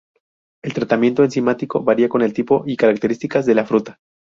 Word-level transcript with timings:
El 0.63 0.73
tratamiento 0.73 1.23
enzimático 1.23 1.83
varía 1.83 2.09
con 2.09 2.23
el 2.23 2.33
tipo 2.33 2.63
y 2.65 2.75
características 2.75 3.45
de 3.45 3.53
la 3.53 3.67
fruta. 3.67 3.99